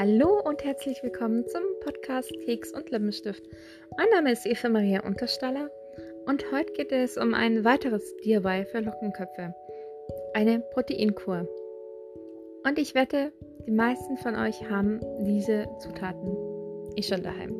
[0.00, 3.44] Hallo und herzlich willkommen zum Podcast Keks und Lippenstift.
[3.98, 5.70] Mein Name ist Eva Maria Unterstaller
[6.24, 9.54] und heute geht es um ein weiteres DIY für Lockenköpfe.
[10.32, 11.46] Eine Proteinkur.
[12.66, 13.30] Und ich wette,
[13.66, 16.34] die meisten von euch haben diese Zutaten
[16.96, 17.54] eh schon daheim.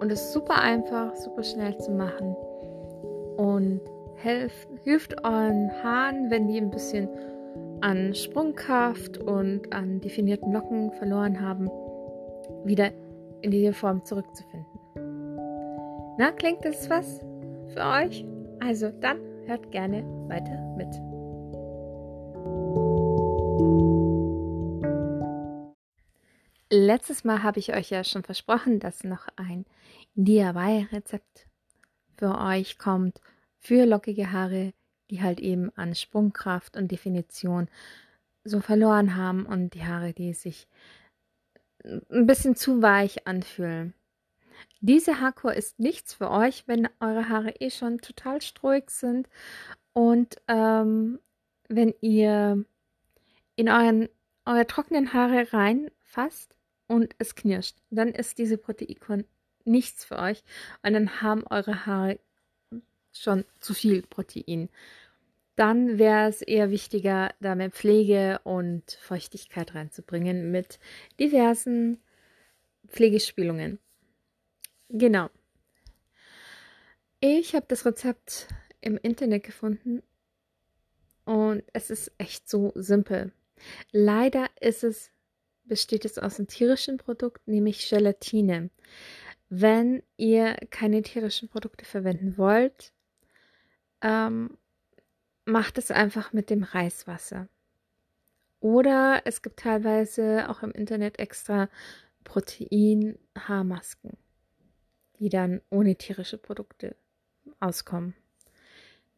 [0.00, 2.34] Und es ist super einfach, super schnell zu machen
[3.36, 3.82] und
[4.22, 7.10] hilft, hilft euren Haaren, wenn die ein bisschen
[7.80, 11.68] an Sprungkraft und an definierten Locken verloren haben,
[12.64, 12.90] wieder
[13.42, 14.66] in die Form zurückzufinden.
[16.18, 17.20] Na, klingt das was
[17.72, 18.24] für euch?
[18.60, 20.88] Also dann hört gerne weiter mit.
[26.70, 29.64] Letztes Mal habe ich euch ja schon versprochen, dass noch ein
[30.14, 31.46] DIY-Rezept
[32.16, 33.20] für euch kommt
[33.60, 34.72] für lockige Haare,
[35.10, 37.68] die halt eben an Sprungkraft und Definition
[38.44, 40.68] so verloren haben und die Haare, die sich
[41.84, 43.94] ein bisschen zu weich anfühlen.
[44.80, 49.28] Diese Haarkur ist nichts für euch, wenn eure Haare eh schon total strohig sind
[49.92, 51.20] und ähm,
[51.68, 52.64] wenn ihr
[53.56, 54.08] in euren,
[54.44, 56.54] eure trockenen Haare reinfasst
[56.86, 59.24] und es knirscht, dann ist diese Proteinkur
[59.64, 60.44] nichts für euch
[60.82, 62.18] und dann haben eure Haare
[63.14, 64.68] schon zu viel Protein.
[65.56, 70.80] Dann wäre es eher wichtiger, da mehr Pflege und Feuchtigkeit reinzubringen mit
[71.20, 72.00] diversen
[72.88, 73.78] Pflegespielungen.
[74.88, 75.30] Genau.
[77.20, 78.48] Ich habe das Rezept
[78.80, 80.02] im Internet gefunden
[81.24, 83.32] und es ist echt so simpel.
[83.92, 85.10] Leider ist es,
[85.64, 88.70] besteht es aus einem tierischen Produkt, nämlich Gelatine.
[89.48, 92.92] Wenn ihr keine tierischen Produkte verwenden wollt,
[94.04, 94.56] ähm,
[95.46, 97.48] macht es einfach mit dem Reiswasser.
[98.60, 101.68] Oder es gibt teilweise auch im Internet extra
[102.22, 104.16] Protein-Haarmasken,
[105.18, 106.96] die dann ohne tierische Produkte
[107.60, 108.14] auskommen.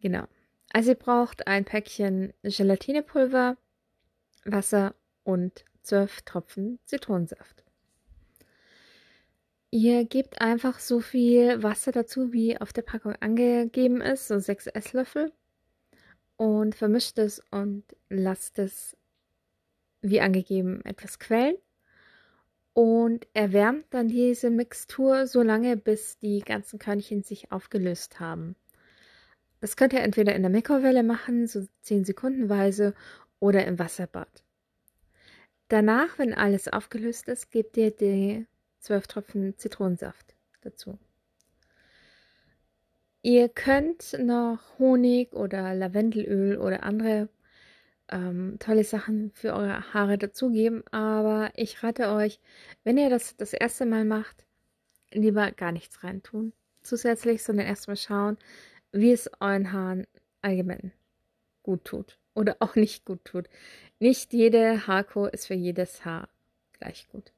[0.00, 0.26] Genau.
[0.72, 3.56] Also ihr braucht ein Päckchen Gelatinepulver,
[4.44, 7.65] Wasser und 12 Tropfen Zitronensaft.
[9.78, 14.68] Ihr gebt einfach so viel Wasser dazu, wie auf der Packung angegeben ist, so 6
[14.68, 15.34] Esslöffel
[16.38, 18.96] und vermischt es und lasst es
[20.00, 21.56] wie angegeben etwas quellen
[22.72, 28.56] und erwärmt dann diese Mixtur so lange, bis die ganzen Körnchen sich aufgelöst haben.
[29.60, 32.94] Das könnt ihr entweder in der Mikrowelle machen, so 10 Sekundenweise,
[33.40, 34.42] oder im Wasserbad.
[35.68, 38.46] Danach, wenn alles aufgelöst ist, gebt ihr die
[38.80, 40.98] 12 Tropfen Zitronensaft dazu.
[43.22, 47.28] Ihr könnt noch Honig oder Lavendelöl oder andere
[48.08, 52.38] ähm, tolle Sachen für eure Haare dazugeben, aber ich rate euch,
[52.84, 54.44] wenn ihr das das erste Mal macht,
[55.12, 56.52] lieber gar nichts reintun
[56.86, 58.38] zusätzlich, sondern erstmal schauen,
[58.92, 60.06] wie es euren Haaren
[60.40, 60.92] allgemein
[61.62, 63.48] gut tut oder auch nicht gut tut.
[63.98, 66.28] Nicht jede Haarkur ist für jedes Haar
[66.78, 67.32] gleich gut.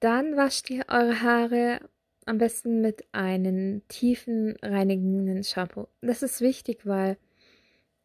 [0.00, 1.80] Dann wascht ihr eure Haare
[2.26, 5.88] am besten mit einem tiefen reinigenden Shampoo.
[6.00, 7.18] Das ist wichtig, weil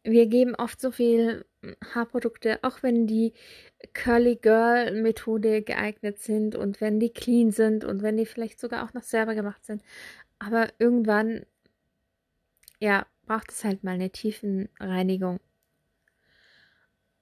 [0.02, 1.44] wir geben oft so viel
[1.94, 3.34] Haarprodukte, auch wenn die
[3.92, 8.84] Curly Girl Methode geeignet sind und wenn die clean sind und wenn die vielleicht sogar
[8.84, 9.82] auch noch selber gemacht sind.
[10.38, 11.44] Aber irgendwann,
[12.78, 15.38] ja, braucht es halt mal eine tiefen Reinigung.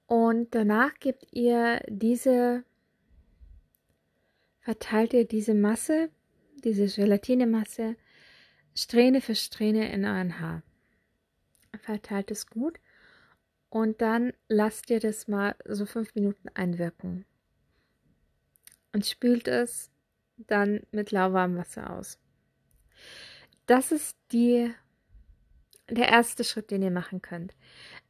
[0.07, 2.63] Und danach gebt ihr diese,
[4.69, 6.11] verteilt ihr diese Masse
[6.63, 7.95] diese Gelatinemasse
[8.75, 10.61] Strähne für Strähne in euren Haar.
[11.81, 12.79] Verteilt es gut
[13.69, 17.25] und dann lasst ihr das mal so fünf Minuten einwirken.
[18.93, 19.89] Und spült es
[20.37, 22.19] dann mit lauwarmem Wasser aus.
[23.65, 24.71] Das ist die,
[25.89, 27.55] der erste Schritt, den ihr machen könnt.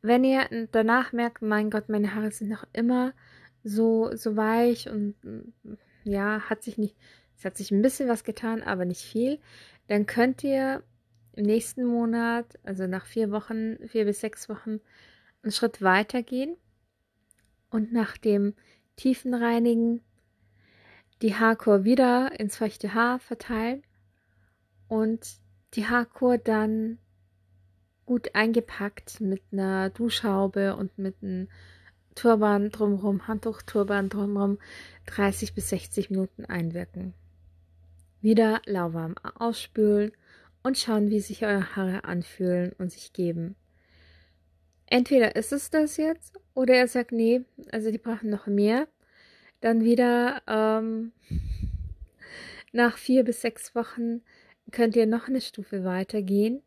[0.02, 3.14] Wenn ihr danach merkt, mein Gott, meine Haare sind noch immer
[3.64, 5.16] so, so weich und
[6.04, 6.96] ja, hat sich nicht
[7.40, 9.40] es hat sich ein bisschen was getan, aber nicht viel,
[9.88, 10.84] dann könnt ihr
[11.34, 14.81] im nächsten Monat, also nach vier Wochen, vier bis sechs Wochen,
[15.42, 16.57] einen Schritt weiter gehen
[17.69, 18.56] und nach dem
[18.98, 20.01] tiefen Reinigen
[21.22, 23.84] die Haarkur wieder ins feuchte Haar verteilen
[24.90, 25.38] und
[25.75, 26.98] die Haarkur dann
[28.06, 31.48] gut eingepackt mit einer Duschhaube und mit einem
[32.19, 34.57] Turban drumherum, Handtuch-Turban drumherum,
[35.06, 37.13] 30 bis 60 Minuten einwirken.
[38.19, 40.12] Wieder lauwarm ausspülen
[40.62, 43.56] und schauen, wie sich eure Haare anfühlen und sich geben.
[44.86, 48.89] Entweder ist es das jetzt oder er sagt, nee, also die brauchen noch mehr.
[49.62, 51.13] Dann wieder ähm,
[52.74, 54.24] nach vier bis sechs Wochen
[54.74, 56.63] könnt ihr noch eine Stufe weitergehen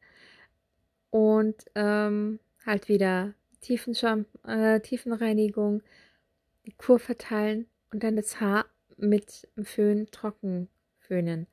[1.11, 5.83] und ähm, halt wieder Tiefenscham äh, Tiefenreinigung,
[6.67, 8.67] die Kur verteilen und dann das Haar
[8.97, 10.69] mit dem Föhn trocken
[10.99, 11.47] föhnen.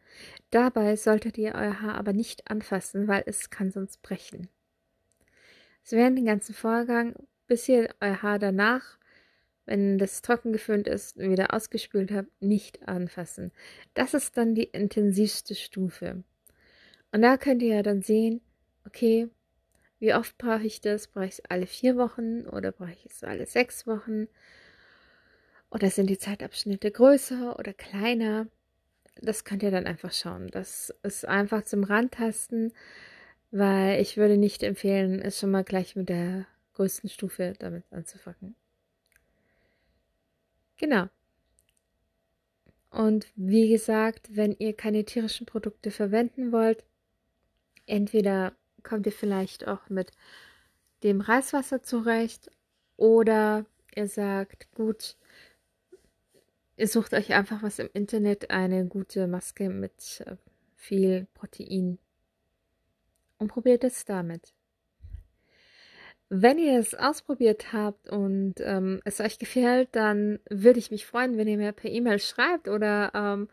[0.52, 4.50] Dabei solltet ihr euer Haar aber nicht anfassen, weil es kann sonst brechen.
[5.84, 7.16] So während den ganzen Vorgang,
[7.48, 8.98] bis ihr euer Haar danach,
[9.66, 13.52] wenn das trocken geföhnt ist, wieder ausgespült habt, nicht anfassen.
[13.94, 16.24] Das ist dann die intensivste Stufe.
[17.12, 18.42] Und da könnt ihr ja dann sehen,
[18.86, 19.30] okay,
[20.00, 21.08] wie oft brauche ich das?
[21.08, 24.28] Brauche ich es alle vier Wochen oder brauche ich es alle sechs Wochen?
[25.70, 28.48] Oder sind die Zeitabschnitte größer oder kleiner?
[29.22, 30.48] Das könnt ihr dann einfach schauen.
[30.48, 32.74] Das ist einfach zum Rantasten,
[33.52, 38.56] weil ich würde nicht empfehlen, es schon mal gleich mit der größten Stufe damit anzufangen.
[40.78, 41.10] Genau.
[42.90, 46.84] Und wie gesagt, wenn ihr keine tierischen Produkte verwenden wollt,
[47.86, 48.54] entweder
[48.84, 50.12] kommt ihr vielleicht auch mit
[51.04, 52.50] dem Reiswasser zurecht
[52.98, 53.66] oder
[53.96, 55.16] ihr sagt, gut,
[56.78, 60.36] ihr sucht euch einfach was im Internet, eine gute Maske mit äh,
[60.76, 62.00] viel Protein
[63.38, 64.54] und probiert es damit.
[66.30, 71.38] Wenn ihr es ausprobiert habt und ähm, es euch gefällt, dann würde ich mich freuen,
[71.38, 73.50] wenn ihr mir per E-Mail schreibt oder ähm,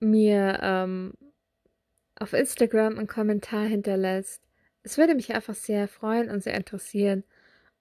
[0.00, 1.14] mir ähm,
[2.20, 4.42] auf Instagram einen Kommentar hinterlässt.
[4.82, 7.24] Es würde mich einfach sehr freuen und sehr interessieren,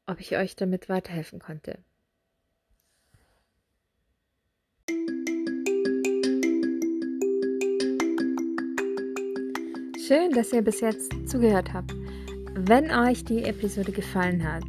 [0.05, 1.79] ob ich euch damit weiterhelfen konnte.
[10.07, 11.93] Schön, dass ihr bis jetzt zugehört habt.
[12.53, 14.63] Wenn euch die Episode gefallen hat,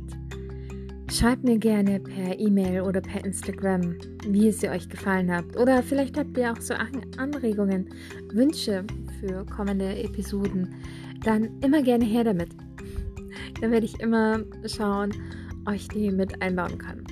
[1.12, 5.56] schreibt mir gerne per E-Mail oder per Instagram, wie es euch gefallen hat.
[5.56, 7.88] Oder vielleicht habt ihr auch so Anregungen,
[8.32, 8.84] Wünsche
[9.20, 10.74] für kommende Episoden.
[11.22, 12.50] Dann immer gerne her damit.
[13.60, 15.12] Dann werde ich immer schauen,
[15.66, 17.04] euch die mit einbauen kann.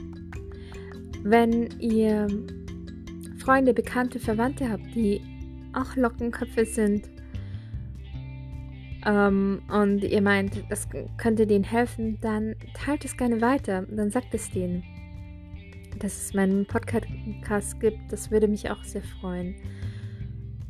[1.23, 2.29] Wenn ihr
[3.39, 5.21] Freunde, Bekannte, Verwandte habt, die
[5.73, 7.09] auch Lockenköpfe sind
[9.05, 13.83] ähm, und ihr meint, das könnte denen helfen, dann teilt es gerne weiter.
[13.83, 14.83] Dann sagt es denen,
[15.99, 17.99] dass es meinen Podcast gibt.
[18.11, 19.55] Das würde mich auch sehr freuen.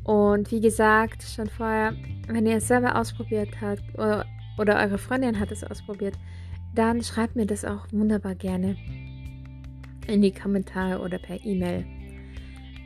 [0.06, 1.92] Und wie gesagt, schon vorher,
[2.28, 4.24] wenn ihr es selber ausprobiert habt oder,
[4.56, 6.14] oder eure Freundin hat es ausprobiert,
[6.76, 8.76] dann schreibt mir das auch wunderbar gerne
[10.06, 11.84] in die Kommentare oder per E-Mail.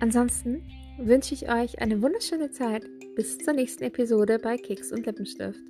[0.00, 0.62] Ansonsten
[0.98, 2.86] wünsche ich euch eine wunderschöne Zeit
[3.16, 5.60] bis zur nächsten Episode bei Keks und Lippenstift.